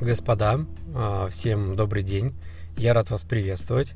[0.00, 2.32] Господа, а, всем добрый день.
[2.78, 3.92] Я рад вас приветствовать.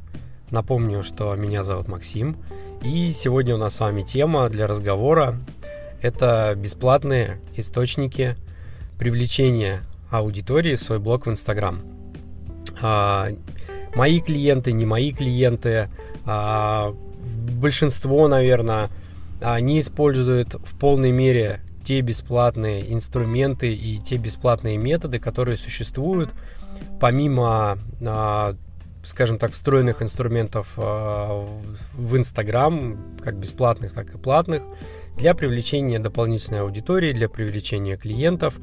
[0.51, 2.37] Напомню, что меня зовут Максим.
[2.83, 5.41] И сегодня у нас с вами тема для разговора.
[6.03, 8.37] Это бесплатные источники
[8.99, 11.81] привлечения аудитории в свой блог в Инстаграм.
[12.83, 13.31] А,
[13.95, 15.89] мои клиенты, не мои клиенты,
[16.27, 16.95] а,
[17.59, 18.91] большинство, наверное,
[19.61, 26.31] не используют в полной мере те бесплатные инструменты и те бесплатные методы, которые существуют,
[27.01, 28.57] помимо, а,
[29.05, 31.47] скажем так, встроенных инструментов а,
[31.93, 34.63] в Инстаграм, как бесплатных, так и платных,
[35.17, 38.59] для привлечения дополнительной аудитории, для привлечения клиентов,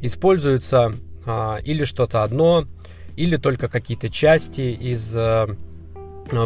[0.00, 0.94] используется
[1.26, 2.66] а, или что-то одно,
[3.16, 5.14] или только какие-то части из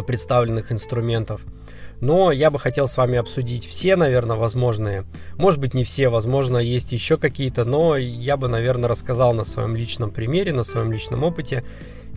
[0.05, 1.41] представленных инструментов–
[2.01, 5.05] но я бы хотел с вами обсудить все, наверное, возможные.
[5.35, 9.75] Может быть, не все, возможно, есть еще какие-то, но я бы, наверное, рассказал на своем
[9.75, 11.63] личном примере, на своем личном опыте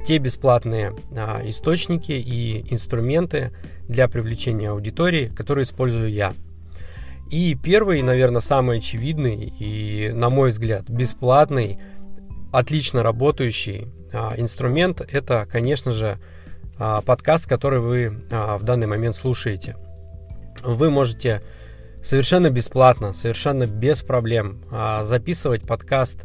[0.05, 3.53] те бесплатные а, источники и инструменты
[3.89, 6.35] для привлечения аудитории, которые использую я.
[7.31, 11.79] И первый, наверное, самый очевидный и, на мой взгляд, бесплатный,
[12.51, 16.19] отлично работающий а, инструмент– это, конечно же,
[16.81, 19.77] подкаст, который вы а, в данный момент слушаете.
[20.63, 21.43] Вы можете
[22.03, 26.25] совершенно бесплатно, совершенно без проблем а, записывать подкаст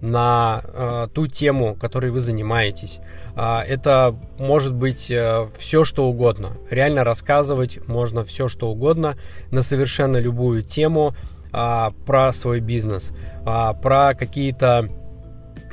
[0.00, 3.00] на ту тему, которой вы занимаетесь.
[3.34, 6.58] Это может быть э, все, что угодно.
[6.70, 9.16] Реально рассказывать можно все, что угодно
[9.50, 11.16] на совершенно любую тему
[11.50, 13.10] про свой бизнес,
[13.42, 14.90] про какие-то,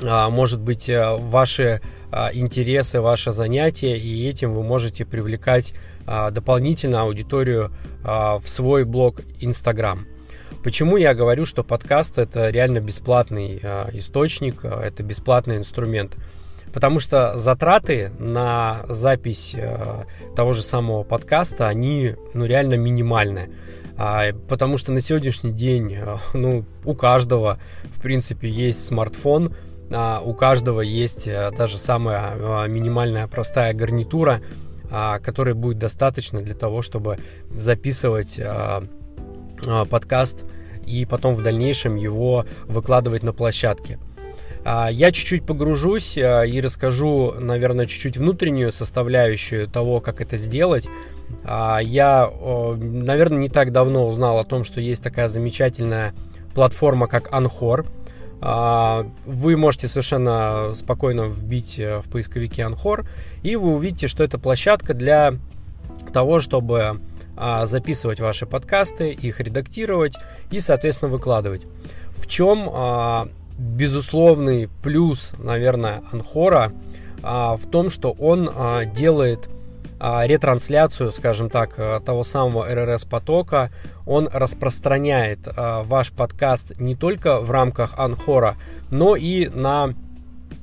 [0.02, 5.74] может быть, э, ваши а, интересы, ваше занятие, и этим вы можете привлекать
[6.06, 7.72] а, дополнительно аудиторию
[8.04, 10.06] а, в свой блог Instagram.
[10.62, 13.60] Почему я говорю, что подкаст это реально бесплатный
[13.92, 16.16] источник, это бесплатный инструмент?
[16.72, 19.54] Потому что затраты на запись
[20.34, 23.50] того же самого подкаста, они ну, реально минимальные.
[24.48, 25.98] Потому что на сегодняшний день
[26.32, 27.58] ну, у каждого,
[27.94, 34.40] в принципе, есть смартфон, а, у каждого есть э, даже самая а, минимальная простая гарнитура,
[34.90, 37.18] а, которой будет достаточно для того, чтобы
[37.50, 38.40] записывать
[39.88, 40.44] подкаст
[40.84, 43.98] и потом в дальнейшем его выкладывать на площадке.
[44.66, 50.88] Я чуть-чуть погружусь и расскажу, наверное, чуть-чуть внутреннюю составляющую того, как это сделать.
[51.44, 52.30] Я,
[52.76, 56.12] наверное, не так давно узнал о том, что есть такая замечательная
[56.54, 58.03] платформа, как Anchor– а,
[58.40, 63.06] вы можете совершенно спокойно вбить э, в поисковике Anchor,
[63.42, 65.34] и вы увидите, что это площадка для
[66.12, 67.00] того, чтобы
[67.36, 70.14] а, записывать ваши подкасты, их редактировать
[70.50, 71.66] и, соответственно, выкладывать.
[72.10, 73.28] В чем а,
[73.58, 76.72] безусловный плюс, наверное, Анхора
[77.22, 78.50] в том, что он
[78.94, 79.48] делает
[80.06, 83.70] а, ретрансляцию, скажем так, э, того самого RRS-потока.
[84.06, 88.56] Он распространяет а, ваш подкаст не только в рамках Анхора,
[88.90, 89.94] но и на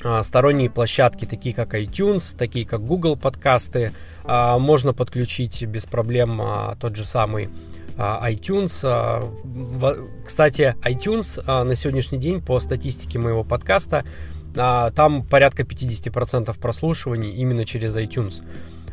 [0.03, 3.93] а, сторонние площадки, такие как iTunes, такие как Google подкасты.
[4.23, 6.39] Можно подключить без проблем
[6.79, 7.49] тот же самый
[7.97, 8.85] iTunes.
[10.23, 14.05] Кстати, iTunes на сегодняшний день по статистике моего подкаста
[14.53, 18.43] там порядка 50% прослушиваний именно через iTunes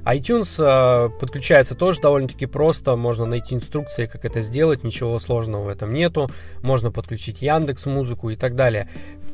[0.05, 5.69] iTunes э, подключается тоже довольно-таки просто, можно найти инструкции, как это сделать, ничего сложного в
[5.69, 6.31] этом нету,
[6.63, 8.89] можно подключить Яндекс Музыку и так далее.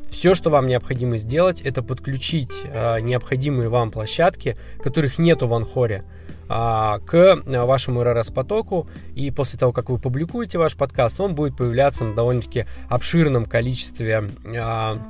[0.09, 6.03] Все, что вам необходимо сделать, это подключить э, необходимые вам площадки, которых нету в Анхоре,
[6.47, 12.05] а, к вашему RRS-потоку, и после того, как вы публикуете ваш подкаст, он будет появляться
[12.05, 15.01] на довольно-таки обширном количестве а,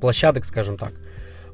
[0.00, 0.92] площадок, скажем так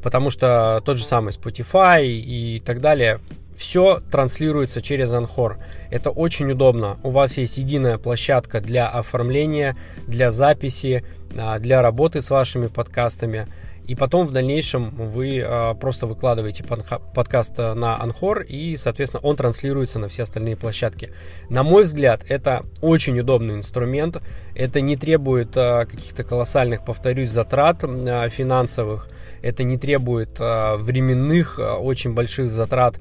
[0.02, 3.20] потому что тот же самый Spotify и так далее,
[3.56, 5.56] все транслируется через Anchor.
[5.90, 6.98] Это очень удобно.
[7.02, 9.76] У вас есть единая площадка для оформления,
[10.06, 11.04] для записи,
[11.36, 13.48] а, для работы с вашими подкастами.
[13.86, 19.98] И потом в дальнейшем вы э, просто выкладываете подкаст на Анхор, и, соответственно, он транслируется
[19.98, 21.12] на все остальные площадки.
[21.48, 24.22] На мой взгляд, это очень удобный инструмент.
[24.54, 29.08] Это не требует э, каких-то колоссальных, повторюсь, затрат финансовых.
[29.42, 33.00] Это не требует временных, очень больших затрат.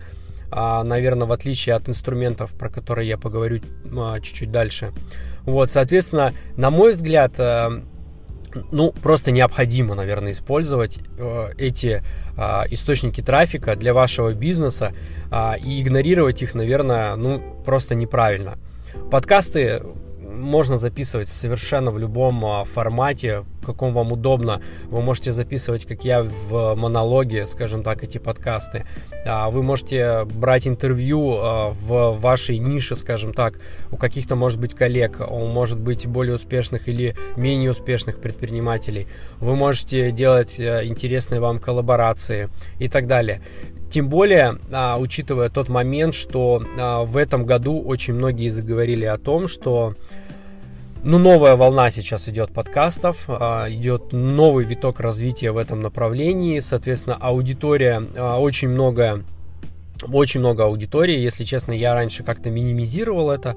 [0.51, 3.59] Наверное, в отличие от инструментов, про которые я поговорю
[4.21, 4.93] чуть-чуть дальше.
[5.43, 7.33] Вот, соответственно, на мой взгляд,
[8.71, 12.01] ну, просто необходимо, наверное, использовать э, эти
[12.37, 14.93] э, источники трафика для вашего бизнеса
[15.31, 18.57] э, и игнорировать их, наверное, ну, просто неправильно.
[19.11, 19.81] Подкасты
[20.33, 24.61] можно записывать совершенно в любом а, формате, каком вам удобно.
[24.85, 28.85] Вы можете записывать, как я в монологе, скажем так, эти подкасты.
[29.25, 33.59] А, вы можете брать интервью а, в вашей нише, скажем так,
[33.91, 39.07] у каких-то, может быть, коллег, у может быть, более успешных или менее успешных предпринимателей.
[39.39, 42.49] Вы можете делать интересные вам коллаборации
[42.79, 43.41] и так далее.
[43.89, 44.59] Тем более,
[44.99, 46.63] учитывая тот момент, что
[47.07, 49.95] в этом году очень многие заговорили о том, что
[51.03, 57.15] ну, новая волна сейчас идет подкастов, а, идет новый виток развития в этом направлении, соответственно,
[57.15, 57.99] аудитория
[58.39, 59.23] очень много,
[60.11, 63.55] очень много аудитории, если честно, я раньше как-то минимизировал это,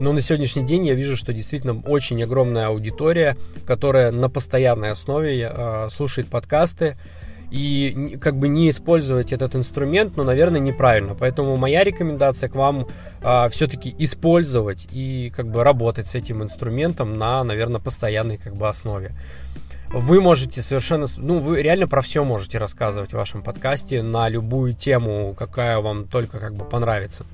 [0.00, 3.36] но на сегодняшний день я вижу, что действительно очень огромная аудитория,
[3.66, 6.96] которая на постоянной основе слушает подкасты,
[7.52, 11.14] и как бы не использовать этот инструмент, ну, наверное, неправильно.
[11.14, 12.86] Поэтому моя рекомендация к вам
[13.20, 18.70] а, все-таки использовать и как бы работать с этим инструментом на, наверное, постоянной как бы
[18.70, 19.12] основе.
[19.90, 24.72] Вы можете совершенно, ну, вы реально про все можете рассказывать в вашем подкасте на любую
[24.72, 27.26] тему, какая вам только как бы понравится.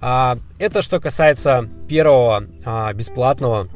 [0.00, 3.66] А, это что касается первого а, бесплатного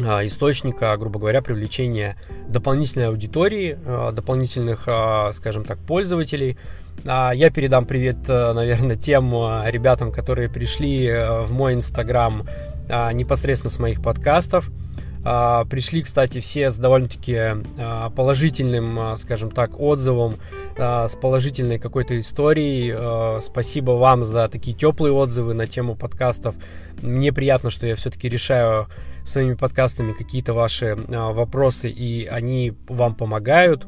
[0.00, 2.16] источника, грубо говоря, привлечения
[2.48, 6.56] дополнительной аудитории, а, дополнительных, а, скажем так, пользователей.
[7.04, 9.32] Я передам привет, наверное, тем
[9.66, 11.10] ребятам, которые пришли
[11.42, 12.46] в мой инстаграм
[12.88, 14.70] непосредственно с моих подкастов.
[15.20, 17.64] Пришли, кстати, все с довольно-таки
[18.14, 20.38] положительным, скажем так, отзывом,
[20.78, 23.40] с положительной какой-то историей.
[23.40, 26.54] Спасибо вам за такие теплые отзывы на тему подкастов.
[27.02, 28.86] Мне приятно, что я все-таки решаю
[29.24, 33.86] своими подкастами какие-то ваши а, вопросы, и они вам помогают.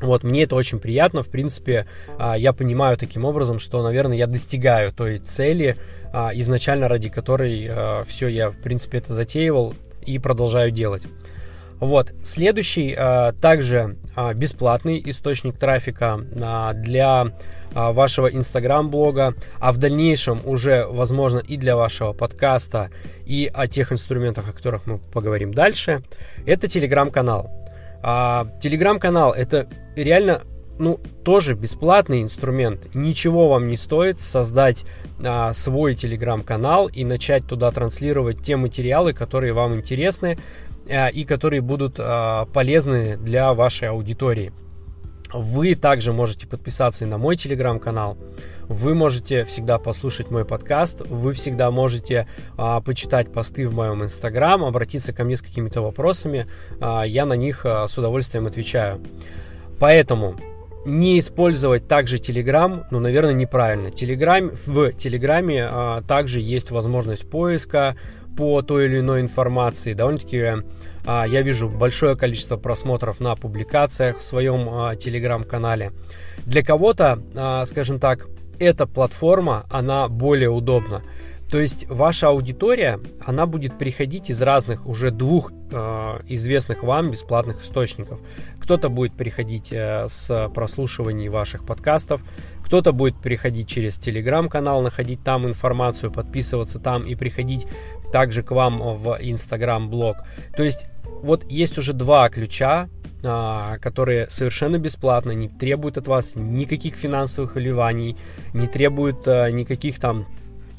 [0.00, 1.86] Вот, мне это очень приятно, в принципе,
[2.18, 5.76] а, я понимаю таким образом, что, наверное, я достигаю той цели,
[6.12, 7.70] а, изначально ради которой
[8.06, 9.74] все я, в принципе, это затеивал
[10.04, 11.06] и продолжаю делать.
[11.84, 12.96] Вот, следующий
[13.40, 13.96] также
[14.34, 16.18] бесплатный источник трафика
[16.74, 17.32] для
[17.74, 22.90] а, вашего инстаграм-блога, а в дальнейшем уже, возможно, и для вашего подкаста,
[23.26, 26.02] и о тех инструментах, о которых мы поговорим дальше,
[26.46, 27.50] это телеграм-канал.
[28.00, 30.42] А, телеграм-канал это реально
[30.78, 32.94] ну, тоже бесплатный инструмент.
[32.94, 34.84] Ничего вам не стоит создать
[35.24, 40.38] а, свой телеграм-канал и начать туда транслировать те материалы, которые вам интересны
[40.86, 44.52] и которые будут а, полезны для вашей аудитории.
[45.32, 48.16] Вы также можете подписаться и на мой телеграм-канал.
[48.68, 51.00] Вы можете всегда послушать мой подкаст.
[51.00, 56.46] Вы всегда можете а, почитать посты в моем инстаграм, обратиться ко мне с какими-то вопросами.
[56.80, 59.00] А, я на них а, с удовольствием отвечаю.
[59.80, 60.36] Поэтому
[60.86, 63.88] не использовать также Telegram, ну, наверное, неправильно.
[63.88, 67.96] Telegram, в Телеграме а, также есть возможность поиска
[68.36, 69.94] по той или иной информации.
[69.94, 70.64] Довольно-таки
[71.04, 75.92] а, я вижу большое количество просмотров на публикациях в своем а, телеграм-канале.
[76.46, 78.26] Для кого-то, а, скажем так,
[78.58, 81.02] эта платформа, она более удобна.
[81.50, 87.62] То есть ваша аудитория, она будет приходить из разных уже двух э, известных вам бесплатных
[87.62, 88.18] источников.
[88.60, 92.22] Кто-то будет приходить э, с прослушиваний ваших подкастов,
[92.64, 97.66] кто-то будет приходить через телеграм-канал, находить там информацию, подписываться там и приходить
[98.14, 100.18] также к вам в инстаграм-блог.
[100.56, 100.86] То есть
[101.24, 102.88] вот есть уже два ключа,
[103.24, 108.16] а, которые совершенно бесплатно, не требуют от вас никаких финансовых вливаний,
[108.52, 110.28] не требуют а, никаких там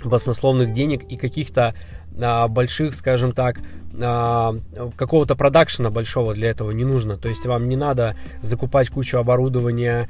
[0.01, 1.75] баснословных денег и каких-то
[2.18, 3.60] а, больших, скажем так,
[3.98, 7.18] какого-то продакшена большого для этого не нужно.
[7.18, 10.10] То есть вам не надо закупать кучу оборудования,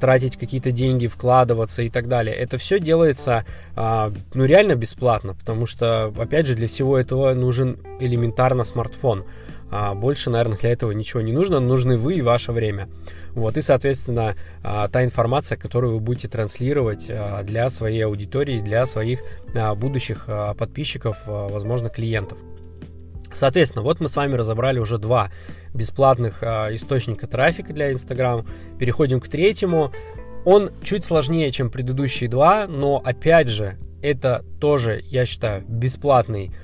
[0.00, 2.34] тратить какие-то деньги, вкладываться и так далее.
[2.34, 3.44] Это все делается
[3.76, 9.24] ну реально бесплатно, потому что, опять же, для всего этого нужен элементарно смартфон
[9.70, 12.88] а больше, наверное, для этого ничего не нужно, нужны вы и ваше время.
[13.34, 18.86] Вот, и, соответственно, а, та информация, которую вы будете транслировать а, для своей аудитории, для
[18.86, 19.20] своих
[19.54, 22.42] а, будущих подписчиков, возможно, клиентов.
[23.32, 25.30] Соответственно, вот мы с вами разобрали уже два
[25.74, 28.46] бесплатных источника трафика для Instagram.
[28.78, 29.92] Переходим к третьему.
[30.44, 36.54] Он чуть сложнее, чем предыдущие два, но опять же, это тоже, я считаю, бесплатный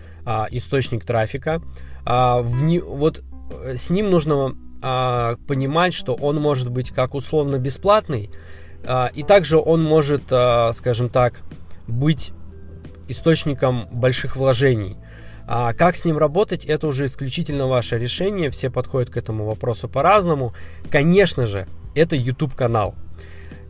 [0.50, 1.60] источник трафика
[2.04, 3.22] а, в не, вот
[3.64, 8.30] э, с ним нужно а, понимать, что он может быть как условно бесплатный,
[8.86, 11.40] а, и также он может, а, скажем так,
[11.86, 12.32] быть
[13.08, 14.98] источником больших вложений.
[15.46, 18.50] А как с ним работать, это уже исключительно ваше решение.
[18.50, 20.54] Все подходят к этому вопросу по-разному.
[20.90, 22.94] Конечно же, это YouTube канал.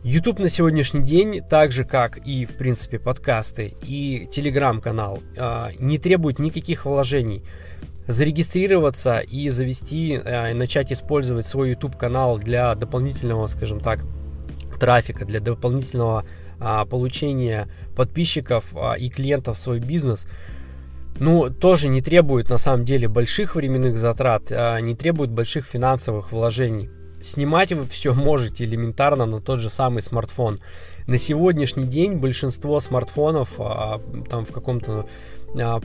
[0.05, 5.97] YouTube на сегодняшний день, так же как и, в принципе, подкасты и телеграм-канал, а, не
[5.97, 7.43] требует никаких вложений.
[8.07, 14.01] Зарегистрироваться и завести, а, начать использовать свой YouTube-канал для дополнительного, скажем так,
[14.79, 16.23] трафика, для дополнительного
[16.59, 20.27] а, получения подписчиков и клиентов в свой бизнес,
[21.19, 26.89] ну, тоже не требует на самом деле больших временных затрат, не требует больших финансовых вложений.
[27.21, 30.59] Снимать вы все можете элементарно на тот же самый смартфон.
[31.07, 35.05] На сегодняшний день большинство смартфонов а, там в каком-то а,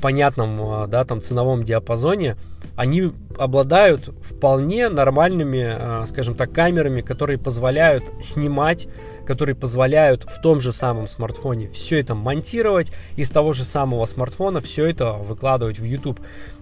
[0.00, 2.36] понятном а, да, там ценовом диапазоне,
[2.76, 8.88] они обладают вполне нормальными, скажем так, камерами, которые позволяют снимать
[9.30, 14.60] которые позволяют в том же самом смартфоне все это монтировать, из того же самого смартфона
[14.60, 16.18] все это выкладывать в YouTube.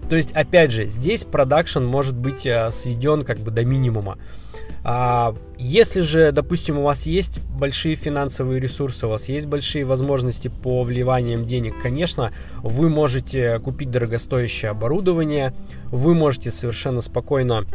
[0.07, 4.19] То есть, опять же, здесь продакшн может быть сведен как бы до минимума.
[4.83, 10.47] А если же, допустим, у вас есть большие финансовые ресурсы, у вас есть большие возможности
[10.47, 12.31] по вливаниям денег, конечно,
[12.63, 15.53] вы можете купить дорогостоящее оборудование,
[15.85, 17.65] вы можете совершенно спокойно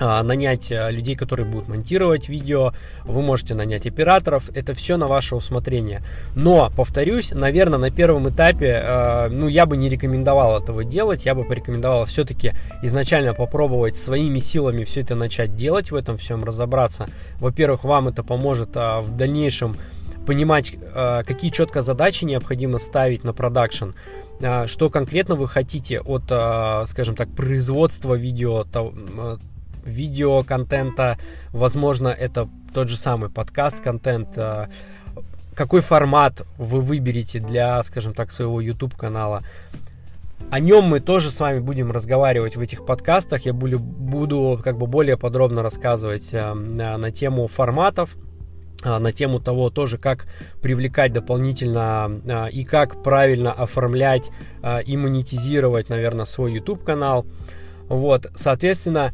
[0.00, 2.72] нанять а, людей, которые будут монтировать видео,
[3.04, 6.02] вы можете нанять операторов, это все на ваше усмотрение.
[6.34, 11.34] Но, повторюсь, наверное, на первом этапе, а, ну, я бы не рекомендовал этого делать, я
[11.34, 12.52] бы порекомендовал все-таки
[12.82, 17.08] изначально попробовать своими силами все это начать делать, в этом всем разобраться.
[17.38, 19.76] Во-первых, вам это поможет в дальнейшем
[20.26, 20.74] понимать,
[21.26, 23.90] какие четко задачи необходимо ставить на продакшн,
[24.66, 26.24] что конкретно вы хотите от,
[26.88, 28.64] скажем так, производства видео,
[29.84, 31.18] видео-контента,
[31.52, 34.68] возможно, это тот же самый подкаст-контент, а,
[35.54, 39.42] какой формат вы выберете для, скажем так, своего YouTube-канала.
[40.50, 43.44] О нем мы тоже с вами будем разговаривать в этих подкастах.
[43.44, 48.16] Я буду, буду как бы более подробно рассказывать э, на, на тему форматов,
[48.82, 50.26] э, на тему того тоже, как
[50.62, 54.30] привлекать дополнительно э, и как правильно оформлять
[54.62, 57.26] э, и монетизировать, наверное, свой YouTube канал.
[57.88, 59.12] Вот, соответственно,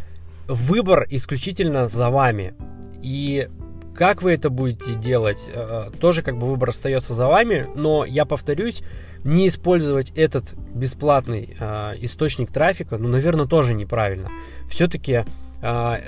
[0.48, 2.54] выбор исключительно за вами.
[3.02, 3.48] И
[3.96, 8.24] как вы это будете делать, э, тоже как бы выбор остается за вами, но я
[8.24, 8.82] повторюсь,
[9.24, 14.28] не использовать этот бесплатный э, источник трафика, ну, наверное, тоже неправильно.
[14.68, 15.24] Все-таки э,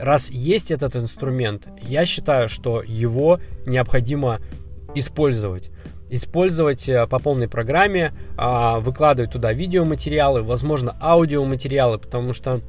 [0.00, 4.40] раз есть этот инструмент, я считаю, что его необходимо
[4.94, 5.70] использовать
[6.10, 12.60] использовать по полной программе, выкладывать туда видеоматериалы, возможно, аудиоматериалы, потому что а,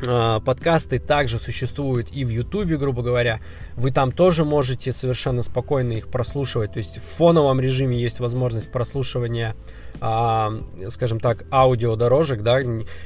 [0.00, 3.40] подкасты также существуют и в Ютубе, грубо говоря.
[3.76, 6.72] Вы там тоже можете совершенно спокойно их прослушивать.
[6.72, 9.56] То есть в фоновом режиме есть возможность прослушивания,
[10.00, 10.52] а,
[10.88, 12.42] скажем так, аудиодорожек.
[12.42, 12.60] Да?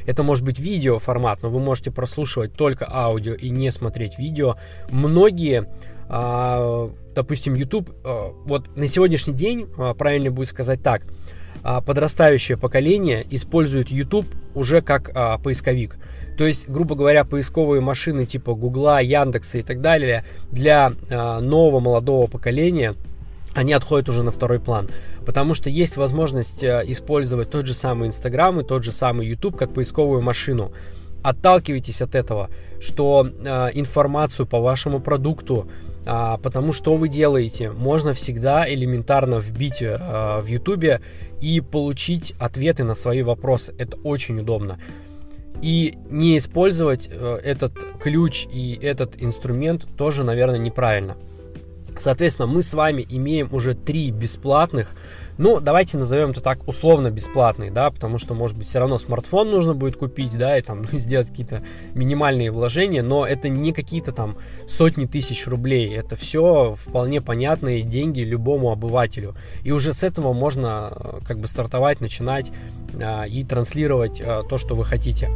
[0.06, 4.56] Это может быть видео формат, но вы можете прослушивать только аудио и не смотреть видео.
[4.90, 5.68] Многие
[6.08, 9.68] а, допустим, YouTube, вот на сегодняшний день,
[9.98, 11.02] правильно будет сказать так,
[11.62, 15.12] подрастающее поколение использует YouTube уже как
[15.42, 15.98] поисковик.
[16.38, 21.80] То есть, грубо говоря, поисковые машины типа Гугла, Яндекса и так далее для э, нового
[21.80, 22.94] молодого поколения
[23.54, 24.88] они отходят уже на второй план.
[25.26, 29.56] Потому что есть возможность э, использовать тот же самый Инстаграм и тот же самый YouTube
[29.56, 30.70] как поисковую машину.
[31.24, 32.50] Отталкивайтесь от этого,
[32.80, 35.68] что э, информацию по вашему продукту,
[36.42, 39.96] потому что вы делаете, можно всегда элементарно вбить э,
[40.40, 41.02] в YouTube
[41.42, 43.74] и получить ответы на свои вопросы.
[43.78, 44.78] Это очень удобно.
[45.60, 51.16] И не использовать э, этот ключ и этот инструмент тоже, наверное, неправильно.
[51.98, 54.94] Соответственно, мы с вами имеем уже три бесплатных
[55.38, 59.50] ну, давайте назовем это так условно бесплатный, да, потому что, может быть, все равно смартфон
[59.50, 61.62] нужно будет купить, да, и там ну, сделать какие-то
[61.94, 64.36] минимальные вложения, но это не какие-то там
[64.68, 69.34] сотни тысяч рублей, это все вполне понятные деньги любому обывателю.
[69.62, 72.52] И уже с этого можно э, как бы стартовать, начинать
[73.00, 75.30] а, и транслировать а, то, что вы хотите.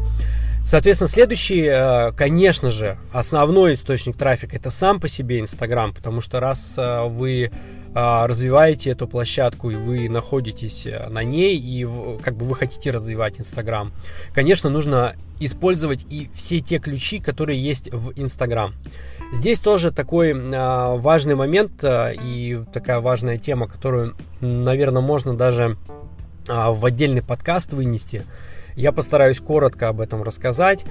[0.65, 6.39] Соответственно, следующий, э, конечно же, основной источник трафика это сам по себе Инстаграм, потому что
[6.39, 7.51] раз э, вы
[7.95, 11.87] развиваете эту площадку и вы находитесь э, на ней и
[12.23, 13.93] как бы вы хотите развивать Инстаграм,
[14.33, 18.75] конечно, нужно использовать и все те ключи, которые есть в Инстаграм.
[19.33, 25.77] Здесь тоже такой а, важный момент а, и такая важная тема, которую, наверное, можно даже
[26.47, 28.25] в отдельный подкаст вынести.
[28.75, 30.85] Я постараюсь коротко об этом рассказать.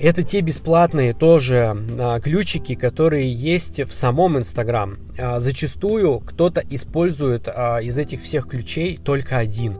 [0.00, 4.96] Это те бесплатные тоже а, ключики, которые есть в самом Инстаграм.
[5.18, 9.78] А, зачастую кто-то использует а, из этих всех ключей только один.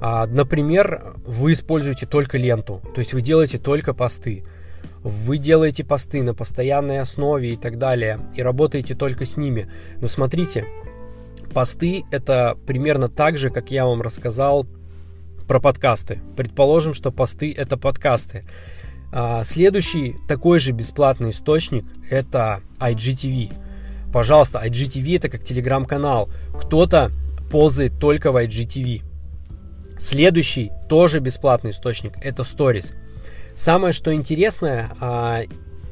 [0.00, 4.44] Например, вы используете только ленту, то есть вы делаете только посты.
[5.02, 9.68] вы делаете посты на постоянной основе и так далее, и работаете только с ними.
[10.00, 10.64] Но смотрите,
[11.52, 14.66] посты это примерно так же, как я вам рассказал
[15.46, 16.20] про подкасты.
[16.34, 18.44] Предположим, что посты это подкасты.
[19.12, 23.52] А, следующий такой же бесплатный источник это IGTV.
[24.12, 26.30] Пожалуйста, IGTV это как телеграм-канал.
[26.60, 27.10] Кто-то
[27.50, 29.02] ползает только в IGTV.
[29.98, 32.94] Следующий тоже бесплатный источник это Stories.
[33.54, 35.42] Самое что интересное, а,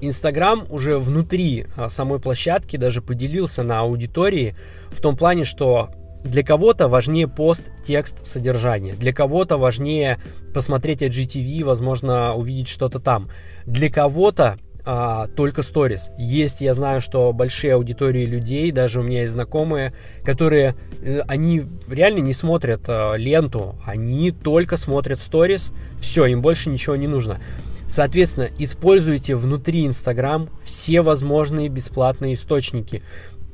[0.00, 4.54] Инстаграм уже внутри а, самой площадки даже поделился на аудитории
[4.90, 5.90] в том плане, что
[6.24, 8.94] для кого-то важнее пост, текст, содержание.
[8.94, 10.18] Для кого-то важнее
[10.52, 13.30] посмотреть IGTV, возможно, увидеть что-то там.
[13.66, 14.58] Для кого-то
[14.90, 16.10] а, только сторис.
[16.16, 21.66] Есть, я знаю, что большие аудитории людей, даже у меня есть знакомые, которые, э, они
[21.88, 27.38] реально не смотрят а, ленту, они только смотрят сторис, все, им больше ничего не нужно.
[27.86, 33.02] Соответственно, используйте внутри Инстаграм все возможные бесплатные источники.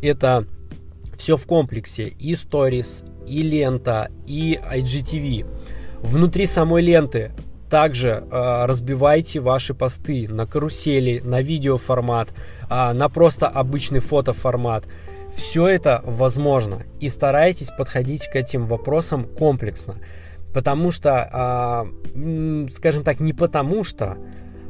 [0.02, 0.46] Это
[1.24, 2.08] все в комплексе.
[2.08, 5.46] И сторис, и лента, и IGTV.
[6.02, 7.32] Внутри самой ленты
[7.70, 12.28] также э, разбивайте ваши посты на карусели, на видеоформат,
[12.68, 14.84] э, на просто обычный фотоформат.
[15.34, 16.82] Все это возможно.
[17.00, 19.94] И старайтесь подходить к этим вопросам комплексно.
[20.52, 24.18] Потому что, э, скажем так, не потому что,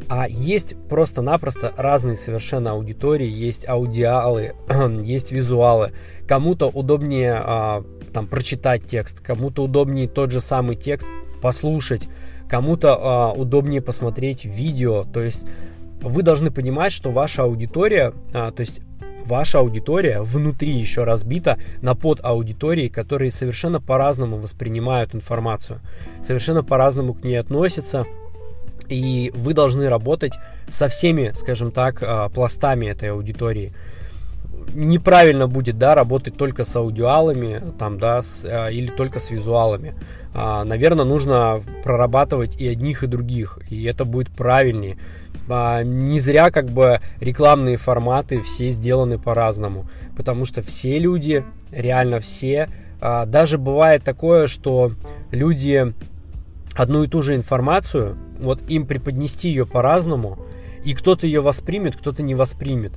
[0.09, 4.55] а есть просто-напросто разные совершенно аудитории, есть аудиалы,
[5.03, 5.93] есть визуалы.
[6.27, 11.09] Кому-то удобнее а, там прочитать текст, кому-то удобнее тот же самый текст
[11.43, 12.09] послушать,
[12.49, 15.05] кому-то а, удобнее посмотреть видео.
[15.05, 15.45] То есть
[16.01, 18.81] вы должны понимать, что ваша аудитория, а, то есть
[19.25, 25.81] ваша аудитория внутри еще разбита на подаудитории, которые совершенно по-разному воспринимают информацию,
[26.23, 28.07] совершенно по-разному к ней относятся,
[28.89, 30.35] и вы должны работать
[30.69, 33.73] со всеми, скажем так, а, пластами этой аудитории.
[34.75, 39.95] Неправильно будет, да, работать только с аудиалами, там, да, с, а, или только с визуалами.
[40.33, 44.97] А, наверное, нужно прорабатывать и одних, и других, и это будет правильнее.
[45.47, 52.71] Не зря как бы рекламные форматы все сделаны по-разному, потому что все люди, реально все,
[52.99, 54.93] даже бывает такое, что
[55.31, 55.93] люди
[56.81, 60.39] одну и ту же информацию, вот им преподнести ее по-разному,
[60.85, 62.93] и кто-то ее воспримет, кто-то не воспримет.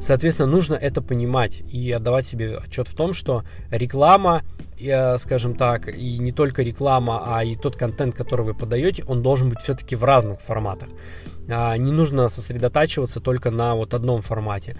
[0.00, 4.42] Соответственно, нужно это понимать и отдавать себе отчет в том, что реклама,
[4.80, 9.22] э, скажем так, и не только реклама, а и тот контент, который вы подаете, он
[9.22, 10.88] должен быть все-таки в разных форматах.
[11.48, 14.76] А, не нужно сосредотачиваться только на вот одном формате.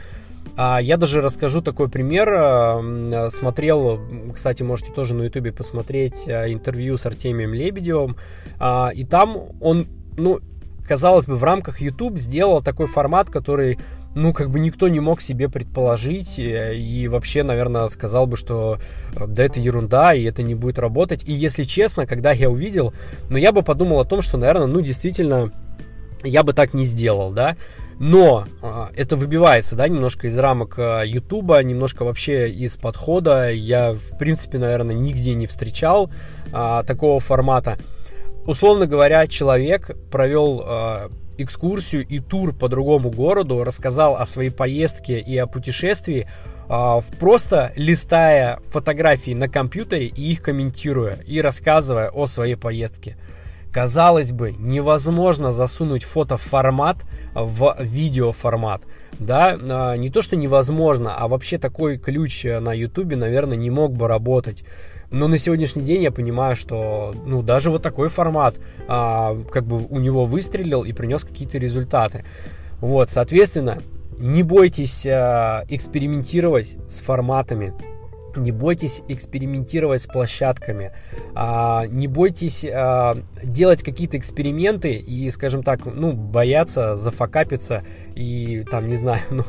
[0.56, 2.28] А, я даже расскажу такой пример.
[2.30, 4.00] Э, смотрел,
[4.34, 8.16] кстати, можете тоже на ютубе посмотреть э, интервью с Артемием Лебедевым.
[8.58, 10.40] А, и там он, ну,
[10.86, 13.78] казалось бы, в рамках YouTube сделал такой формат, который,
[14.14, 16.38] ну, как бы никто не мог себе предположить.
[16.38, 18.78] Э, и вообще, наверное, сказал бы, что
[19.14, 21.26] да, это ерунда, и это не будет работать.
[21.26, 22.92] И если честно, когда я увидел,
[23.30, 25.50] ну, я бы подумал о том, что, наверное, ну, действительно,
[26.24, 27.56] я бы так не сделал, да.
[27.98, 33.50] Но а, это выбивается, да, немножко из рамок а, Ютуба, немножко вообще из подхода.
[33.50, 36.10] Я, в принципе, наверное, нигде не встречал
[36.52, 37.78] а, такого формата.
[38.44, 45.38] Условно говоря, человек провел экскурсию и тур по другому городу, рассказал о своей поездке и
[45.38, 46.26] о путешествии,
[47.20, 53.16] просто листая фотографии на компьютере и их комментируя, и рассказывая о своей поездке.
[53.72, 56.98] Казалось бы, невозможно засунуть фотоформат
[57.34, 58.82] в видеоформат.
[59.18, 63.92] Да, а, не то, что невозможно, а вообще такой ключ на YouTube, наверное, не мог
[63.92, 64.62] бы работать.
[65.10, 68.56] Но на сегодняшний день я понимаю, что ну, даже вот такой формат
[68.88, 72.24] а, как бы у него выстрелил и принес какие-то результаты.
[72.80, 73.78] Вот, соответственно,
[74.18, 77.72] не бойтесь а, экспериментировать с форматами
[78.36, 80.92] не бойтесь экспериментировать с площадками,
[81.34, 88.88] а, не бойтесь а, делать какие-то эксперименты и, скажем так, ну, бояться зафакапиться и там,
[88.88, 89.44] не знаю, ну,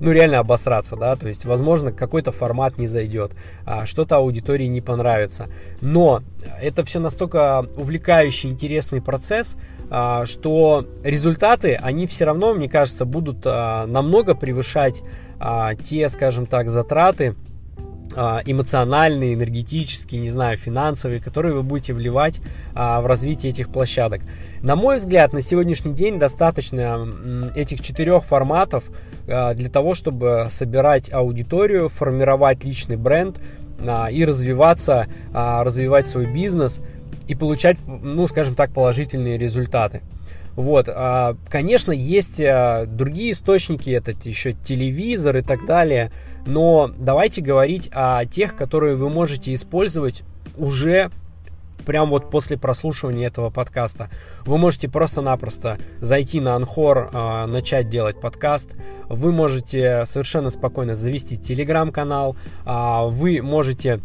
[0.00, 3.32] ну реально обосраться, да, то есть, возможно, какой-то формат не зайдет,
[3.64, 5.48] а, что-то аудитории не понравится,
[5.80, 6.22] но
[6.60, 9.56] это все настолько увлекающий, интересный процесс,
[10.24, 15.02] что результаты, они все равно, мне кажется, будут намного превышать
[15.82, 17.34] те, скажем так, затраты,
[18.14, 22.40] эмоциональные, энергетические, не знаю, финансовые, которые вы будете вливать
[22.74, 24.22] а, в развитие этих площадок.
[24.62, 27.08] На мой взгляд, на сегодняшний день достаточно
[27.54, 28.84] этих четырех форматов
[29.28, 33.40] а, для того, чтобы собирать аудиторию, формировать личный бренд
[34.12, 36.80] и развиваться, развивать свой бизнес.
[37.28, 40.02] и получать, ну, скажем так, положительные результаты.
[40.54, 46.10] Вот, а, конечно, есть а, другие источники, это еще телевизор и так далее,
[46.46, 50.22] но давайте говорить о тех, которые вы можете использовать
[50.56, 51.10] уже
[51.84, 54.08] прям вот после прослушивания этого подкаста.
[54.44, 58.76] Вы можете просто-напросто зайти на Анхор, э, начать делать подкаст.
[59.08, 62.36] Вы можете совершенно спокойно завести телеграм-канал.
[62.64, 64.00] Э, вы можете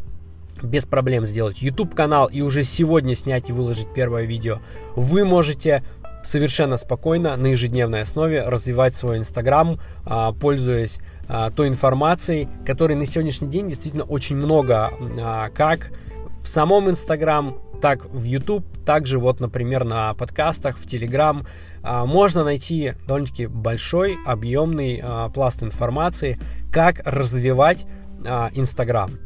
[0.64, 4.58] без проблем сделать YouTube канал и уже сегодня снять и выложить первое видео.
[4.96, 5.84] Вы можете
[6.24, 11.00] совершенно спокойно на ежедневной основе развивать свой Инстаграм, а, пользуясь
[11.56, 14.92] той информацией, которой на сегодняшний день действительно очень много,
[15.54, 15.92] как
[16.42, 21.46] в самом Инстаграм, так в YouTube, также вот, например, на подкастах, в Telegram
[21.84, 26.40] а, можно найти довольно-таки большой, объемный а, пласт информации,
[26.72, 27.86] как развивать
[28.26, 29.20] а, Инстаграм.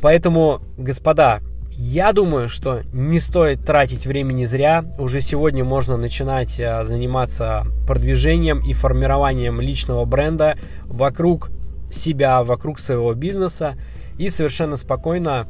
[0.00, 1.40] Поэтому, господа,
[1.84, 4.84] я думаю, что не стоит тратить времени зря.
[4.98, 6.50] Уже сегодня можно начинать
[6.82, 11.50] заниматься продвижением и формированием личного бренда вокруг
[11.90, 13.76] себя, вокруг своего бизнеса
[14.16, 15.48] и совершенно спокойно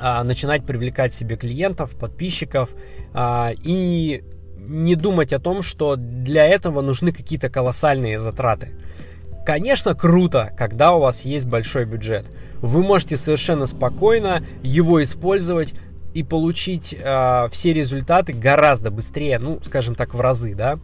[0.00, 2.70] а, начинать привлекать себе клиентов, подписчиков
[3.12, 4.24] а, и
[4.56, 8.70] не думать о том, что для этого нужны какие-то колоссальные затраты.
[9.44, 12.26] Конечно, круто, когда у вас есть большой бюджет.
[12.62, 15.74] Вы можете совершенно спокойно его использовать
[16.14, 20.78] и получить э, все результаты гораздо быстрее, ну, скажем так, в разы, да.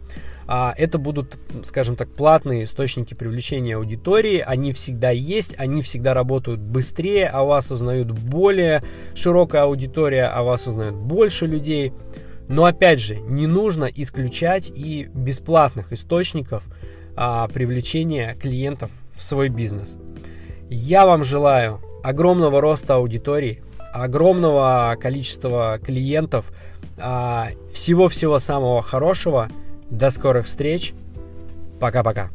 [0.51, 4.43] А, это будут, скажем так, платные источники привлечения аудитории.
[4.45, 10.65] Они всегда есть, они всегда работают быстрее, о вас узнают более широкая аудитория, о вас
[10.65, 11.93] узнают больше людей.
[12.47, 16.63] Но опять же, не нужно исключать и бесплатных источников
[17.15, 19.97] а, привлечения клиентов в свой бизнес.
[20.69, 26.51] Я вам желаю огромного роста аудитории, огромного количества клиентов,
[26.97, 29.49] а, всего-всего самого хорошего–
[29.89, 30.93] до скорых встреч.
[31.79, 32.29] Пока-пока.